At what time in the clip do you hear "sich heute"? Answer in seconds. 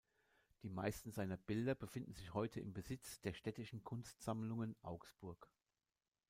2.15-2.59